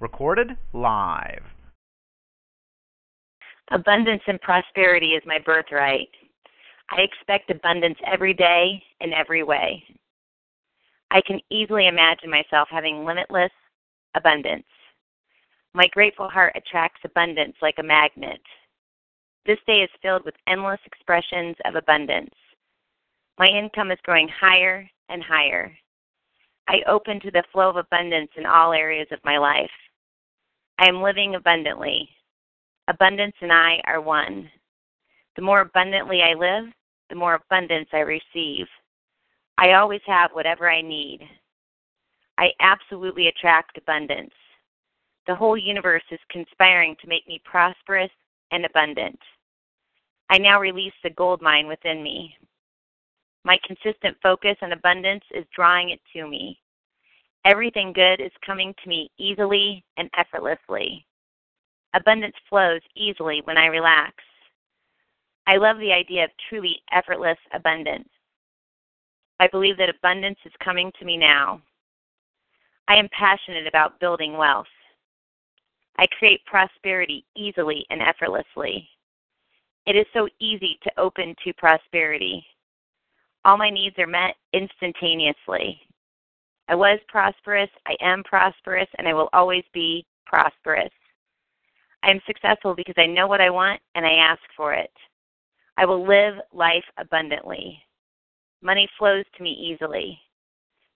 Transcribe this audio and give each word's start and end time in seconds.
Recorded 0.00 0.56
live. 0.72 1.42
Abundance 3.70 4.22
and 4.26 4.40
prosperity 4.40 5.12
is 5.12 5.22
my 5.26 5.38
birthright. 5.44 6.08
I 6.90 7.02
expect 7.02 7.50
abundance 7.50 7.98
every 8.06 8.32
day 8.32 8.82
in 9.00 9.12
every 9.12 9.42
way. 9.42 9.84
I 11.10 11.20
can 11.26 11.40
easily 11.50 11.86
imagine 11.86 12.30
myself 12.30 12.68
having 12.70 13.04
limitless 13.04 13.50
abundance. 14.14 14.64
My 15.74 15.86
grateful 15.88 16.28
heart 16.28 16.54
attracts 16.56 17.00
abundance 17.04 17.56
like 17.60 17.76
a 17.78 17.82
magnet. 17.82 18.40
This 19.46 19.58
day 19.66 19.82
is 19.82 19.90
filled 20.02 20.24
with 20.24 20.34
endless 20.46 20.80
expressions 20.86 21.56
of 21.64 21.74
abundance. 21.74 22.34
My 23.38 23.46
income 23.46 23.90
is 23.90 23.98
growing 24.02 24.28
higher 24.28 24.88
and 25.08 25.22
higher. 25.22 25.76
I 26.68 26.82
open 26.86 27.18
to 27.20 27.30
the 27.30 27.44
flow 27.50 27.70
of 27.70 27.76
abundance 27.76 28.30
in 28.36 28.44
all 28.44 28.74
areas 28.74 29.08
of 29.10 29.24
my 29.24 29.38
life. 29.38 29.70
I 30.78 30.86
am 30.86 31.02
living 31.02 31.34
abundantly. 31.34 32.08
Abundance 32.88 33.34
and 33.40 33.52
I 33.52 33.80
are 33.86 34.02
one. 34.02 34.50
The 35.36 35.42
more 35.42 35.62
abundantly 35.62 36.22
I 36.22 36.34
live, 36.34 36.66
the 37.08 37.16
more 37.16 37.34
abundance 37.34 37.88
I 37.92 38.00
receive. 38.00 38.66
I 39.56 39.72
always 39.72 40.02
have 40.06 40.30
whatever 40.32 40.70
I 40.70 40.82
need. 40.82 41.20
I 42.36 42.50
absolutely 42.60 43.28
attract 43.28 43.78
abundance. 43.78 44.34
The 45.26 45.34
whole 45.34 45.56
universe 45.56 46.04
is 46.10 46.20
conspiring 46.30 46.96
to 47.00 47.08
make 47.08 47.26
me 47.26 47.40
prosperous 47.44 48.10
and 48.52 48.64
abundant. 48.66 49.18
I 50.30 50.38
now 50.38 50.60
release 50.60 50.92
the 51.02 51.10
gold 51.10 51.40
mine 51.40 51.66
within 51.66 52.02
me. 52.02 52.36
My 53.48 53.58
consistent 53.66 54.14
focus 54.22 54.56
on 54.60 54.72
abundance 54.72 55.24
is 55.30 55.46
drawing 55.56 55.88
it 55.88 56.00
to 56.12 56.28
me. 56.28 56.60
Everything 57.46 57.94
good 57.94 58.20
is 58.20 58.30
coming 58.44 58.74
to 58.82 58.88
me 58.90 59.10
easily 59.16 59.82
and 59.96 60.10
effortlessly. 60.18 61.06
Abundance 61.94 62.34
flows 62.50 62.82
easily 62.94 63.40
when 63.44 63.56
I 63.56 63.64
relax. 63.68 64.12
I 65.46 65.56
love 65.56 65.78
the 65.78 65.94
idea 65.94 66.24
of 66.24 66.30
truly 66.50 66.76
effortless 66.92 67.38
abundance. 67.54 68.10
I 69.40 69.48
believe 69.48 69.78
that 69.78 69.88
abundance 69.88 70.38
is 70.44 70.52
coming 70.62 70.92
to 70.98 71.06
me 71.06 71.16
now. 71.16 71.62
I 72.86 72.96
am 72.96 73.08
passionate 73.18 73.66
about 73.66 73.98
building 73.98 74.36
wealth. 74.36 74.66
I 75.96 76.04
create 76.18 76.44
prosperity 76.44 77.24
easily 77.34 77.86
and 77.88 78.02
effortlessly. 78.02 78.86
It 79.86 79.96
is 79.96 80.04
so 80.12 80.28
easy 80.38 80.78
to 80.82 81.00
open 81.00 81.34
to 81.44 81.54
prosperity. 81.54 82.44
All 83.48 83.56
my 83.56 83.70
needs 83.70 83.98
are 83.98 84.06
met 84.06 84.34
instantaneously. 84.52 85.80
I 86.68 86.74
was 86.74 86.98
prosperous, 87.08 87.70
I 87.86 87.96
am 88.02 88.22
prosperous, 88.24 88.88
and 88.98 89.08
I 89.08 89.14
will 89.14 89.30
always 89.32 89.64
be 89.72 90.04
prosperous. 90.26 90.90
I 92.02 92.10
am 92.10 92.20
successful 92.26 92.74
because 92.74 92.96
I 92.98 93.06
know 93.06 93.26
what 93.26 93.40
I 93.40 93.48
want 93.48 93.80
and 93.94 94.04
I 94.04 94.16
ask 94.16 94.42
for 94.54 94.74
it. 94.74 94.90
I 95.78 95.86
will 95.86 96.06
live 96.06 96.34
life 96.52 96.84
abundantly. 96.98 97.82
Money 98.60 98.86
flows 98.98 99.24
to 99.38 99.42
me 99.42 99.52
easily. 99.52 100.20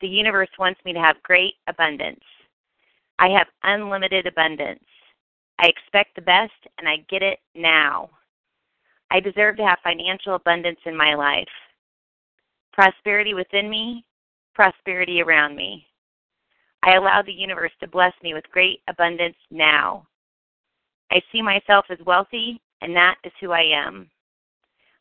The 0.00 0.08
universe 0.08 0.48
wants 0.58 0.80
me 0.86 0.94
to 0.94 1.00
have 1.00 1.22
great 1.24 1.52
abundance. 1.66 2.24
I 3.18 3.28
have 3.28 3.48
unlimited 3.62 4.26
abundance. 4.26 4.86
I 5.58 5.66
expect 5.66 6.14
the 6.14 6.22
best 6.22 6.66
and 6.78 6.88
I 6.88 7.04
get 7.10 7.22
it 7.22 7.40
now. 7.54 8.08
I 9.10 9.20
deserve 9.20 9.58
to 9.58 9.66
have 9.66 9.80
financial 9.84 10.34
abundance 10.34 10.80
in 10.86 10.96
my 10.96 11.14
life. 11.14 11.46
Prosperity 12.78 13.34
within 13.34 13.68
me, 13.68 14.04
prosperity 14.54 15.20
around 15.20 15.56
me. 15.56 15.84
I 16.84 16.94
allow 16.94 17.22
the 17.22 17.32
universe 17.32 17.72
to 17.80 17.88
bless 17.88 18.12
me 18.22 18.34
with 18.34 18.48
great 18.52 18.82
abundance 18.86 19.34
now. 19.50 20.06
I 21.10 21.20
see 21.32 21.42
myself 21.42 21.86
as 21.90 21.98
wealthy, 22.06 22.60
and 22.80 22.94
that 22.94 23.16
is 23.24 23.32
who 23.40 23.50
I 23.50 23.62
am. 23.62 24.08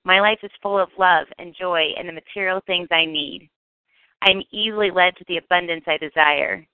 My 0.06 0.20
life 0.20 0.40
is 0.42 0.50
full 0.60 0.80
of 0.80 0.90
love 0.98 1.28
and 1.38 1.54
joy 1.54 1.90
and 2.00 2.10
the 2.10 2.14
material 2.14 2.62
things 2.66 2.88
I 2.90 3.06
need. 3.06 3.48
I 4.24 4.32
am 4.32 4.42
easily 4.52 4.90
led 4.90 5.16
to 5.18 5.26
the 5.28 5.38
abundance 5.38 5.84
I 5.86 5.98
desire. 5.98 6.66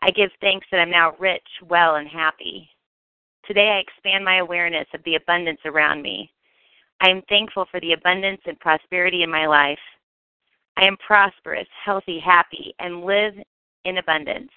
I 0.00 0.10
give 0.10 0.30
thanks 0.40 0.66
that 0.72 0.80
I'm 0.80 0.90
now 0.90 1.14
rich, 1.20 1.46
well, 1.68 1.94
and 1.94 2.08
happy. 2.08 2.68
Today 3.46 3.68
I 3.68 3.78
expand 3.78 4.24
my 4.24 4.38
awareness 4.38 4.88
of 4.92 5.04
the 5.04 5.14
abundance 5.14 5.60
around 5.64 6.02
me. 6.02 6.32
I 7.00 7.10
am 7.10 7.22
thankful 7.28 7.66
for 7.70 7.78
the 7.78 7.92
abundance 7.92 8.40
and 8.44 8.58
prosperity 8.58 9.22
in 9.22 9.30
my 9.30 9.46
life. 9.46 9.78
I 10.76 10.84
am 10.84 10.96
prosperous, 11.06 11.68
healthy, 11.84 12.18
happy, 12.18 12.74
and 12.78 13.04
live 13.04 13.34
in 13.84 13.98
abundance. 13.98 14.50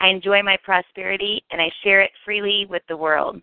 I 0.00 0.08
enjoy 0.08 0.42
my 0.42 0.56
prosperity 0.62 1.42
and 1.50 1.60
I 1.60 1.70
share 1.82 2.00
it 2.00 2.10
freely 2.24 2.66
with 2.68 2.82
the 2.88 2.96
world. 2.96 3.40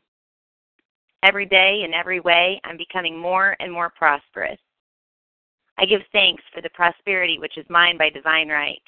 Every 1.23 1.45
day, 1.45 1.83
in 1.85 1.93
every 1.93 2.19
way, 2.19 2.59
I'm 2.63 2.77
becoming 2.77 3.17
more 3.17 3.55
and 3.59 3.72
more 3.72 3.89
prosperous. 3.89 4.59
I 5.77 5.85
give 5.85 6.01
thanks 6.11 6.43
for 6.53 6.61
the 6.61 6.69
prosperity 6.69 7.39
which 7.39 7.57
is 7.57 7.66
mine 7.69 7.97
by 7.97 8.09
divine 8.09 8.49
right. 8.49 8.81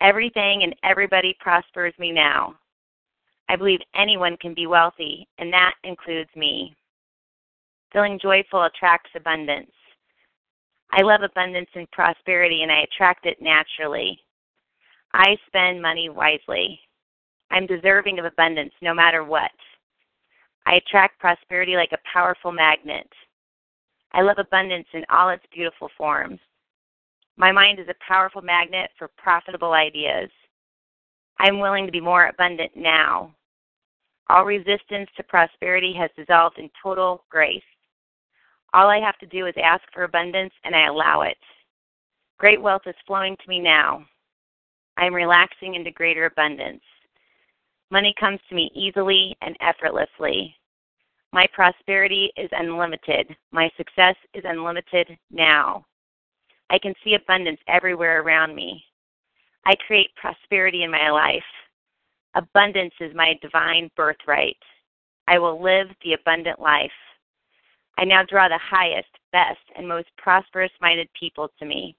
Everything 0.00 0.62
and 0.62 0.74
everybody 0.82 1.36
prospers 1.40 1.94
me 1.98 2.12
now. 2.12 2.54
I 3.48 3.56
believe 3.56 3.80
anyone 3.94 4.36
can 4.38 4.54
be 4.54 4.66
wealthy, 4.66 5.26
and 5.38 5.52
that 5.52 5.74
includes 5.84 6.30
me. 6.34 6.74
Feeling 7.92 8.18
joyful 8.20 8.64
attracts 8.64 9.10
abundance. 9.14 9.70
I 10.92 11.02
love 11.02 11.22
abundance 11.22 11.68
and 11.74 11.90
prosperity, 11.90 12.62
and 12.62 12.72
I 12.72 12.80
attract 12.80 13.26
it 13.26 13.38
naturally. 13.40 14.18
I 15.12 15.36
spend 15.46 15.82
money 15.82 16.08
wisely. 16.08 16.80
I'm 17.50 17.66
deserving 17.66 18.18
of 18.18 18.24
abundance 18.24 18.72
no 18.82 18.94
matter 18.94 19.24
what. 19.24 19.50
I 20.66 20.74
attract 20.74 21.20
prosperity 21.20 21.76
like 21.76 21.92
a 21.92 22.12
powerful 22.12 22.52
magnet. 22.52 23.08
I 24.12 24.22
love 24.22 24.38
abundance 24.38 24.88
in 24.94 25.04
all 25.10 25.30
its 25.30 25.44
beautiful 25.52 25.90
forms. 25.96 26.40
My 27.36 27.52
mind 27.52 27.78
is 27.78 27.88
a 27.88 28.04
powerful 28.06 28.42
magnet 28.42 28.90
for 28.98 29.10
profitable 29.16 29.72
ideas. 29.72 30.30
I'm 31.38 31.60
willing 31.60 31.86
to 31.86 31.92
be 31.92 32.00
more 32.00 32.28
abundant 32.28 32.72
now. 32.74 33.34
All 34.28 34.44
resistance 34.44 35.08
to 35.16 35.22
prosperity 35.22 35.94
has 35.98 36.10
dissolved 36.16 36.58
in 36.58 36.70
total 36.82 37.24
grace. 37.30 37.62
All 38.76 38.90
I 38.90 39.00
have 39.00 39.16
to 39.20 39.26
do 39.26 39.46
is 39.46 39.54
ask 39.56 39.82
for 39.94 40.02
abundance 40.02 40.52
and 40.64 40.76
I 40.76 40.88
allow 40.88 41.22
it. 41.22 41.38
Great 42.36 42.60
wealth 42.60 42.82
is 42.84 42.94
flowing 43.06 43.34
to 43.34 43.48
me 43.48 43.58
now. 43.58 44.04
I 44.98 45.06
am 45.06 45.14
relaxing 45.14 45.76
into 45.76 45.90
greater 45.90 46.26
abundance. 46.26 46.82
Money 47.90 48.14
comes 48.20 48.38
to 48.50 48.54
me 48.54 48.70
easily 48.74 49.34
and 49.40 49.56
effortlessly. 49.62 50.54
My 51.32 51.46
prosperity 51.54 52.30
is 52.36 52.50
unlimited. 52.52 53.34
My 53.50 53.70
success 53.78 54.14
is 54.34 54.44
unlimited 54.44 55.16
now. 55.30 55.86
I 56.68 56.78
can 56.78 56.92
see 57.02 57.14
abundance 57.14 57.60
everywhere 57.68 58.20
around 58.20 58.54
me. 58.54 58.84
I 59.64 59.74
create 59.86 60.10
prosperity 60.16 60.82
in 60.82 60.90
my 60.90 61.08
life. 61.08 61.42
Abundance 62.34 62.94
is 63.00 63.14
my 63.14 63.38
divine 63.40 63.90
birthright. 63.96 64.58
I 65.28 65.38
will 65.38 65.62
live 65.62 65.86
the 66.04 66.12
abundant 66.12 66.60
life. 66.60 66.90
I 67.98 68.04
now 68.04 68.22
draw 68.24 68.48
the 68.48 68.58
highest, 68.58 69.08
best, 69.32 69.60
and 69.76 69.88
most 69.88 70.08
prosperous 70.18 70.72
minded 70.80 71.08
people 71.18 71.50
to 71.58 71.64
me. 71.64 71.96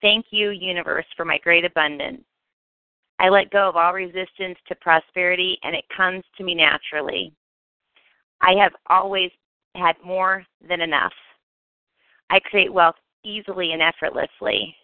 Thank 0.00 0.26
you, 0.30 0.50
universe, 0.50 1.06
for 1.16 1.24
my 1.24 1.38
great 1.38 1.64
abundance. 1.64 2.22
I 3.18 3.28
let 3.28 3.50
go 3.50 3.68
of 3.68 3.76
all 3.76 3.92
resistance 3.92 4.58
to 4.68 4.76
prosperity 4.76 5.58
and 5.62 5.74
it 5.74 5.84
comes 5.96 6.22
to 6.36 6.44
me 6.44 6.54
naturally. 6.54 7.32
I 8.40 8.52
have 8.62 8.72
always 8.88 9.30
had 9.74 9.96
more 10.04 10.44
than 10.68 10.80
enough. 10.80 11.12
I 12.30 12.38
create 12.38 12.72
wealth 12.72 12.94
easily 13.24 13.72
and 13.72 13.82
effortlessly. 13.82 14.74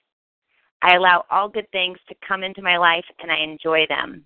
I 0.82 0.96
allow 0.96 1.24
all 1.30 1.48
good 1.48 1.70
things 1.70 1.98
to 2.08 2.16
come 2.26 2.42
into 2.42 2.60
my 2.60 2.76
life 2.76 3.04
and 3.20 3.30
I 3.30 3.38
enjoy 3.38 3.86
them. 3.88 4.24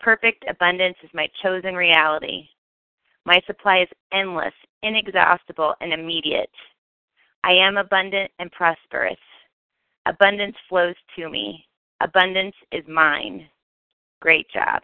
Perfect 0.00 0.44
abundance 0.48 0.96
is 1.02 1.10
my 1.14 1.28
chosen 1.42 1.74
reality. 1.74 2.48
My 3.26 3.40
supply 3.46 3.82
is 3.82 3.88
endless, 4.12 4.52
inexhaustible, 4.82 5.74
and 5.80 5.92
immediate. 5.92 6.50
I 7.42 7.52
am 7.52 7.76
abundant 7.76 8.30
and 8.38 8.50
prosperous. 8.52 9.18
Abundance 10.06 10.56
flows 10.68 10.94
to 11.16 11.30
me. 11.30 11.66
Abundance 12.02 12.54
is 12.72 12.84
mine. 12.86 13.48
Great 14.20 14.46
job. 14.50 14.82